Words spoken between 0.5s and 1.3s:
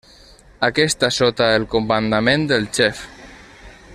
Aquesta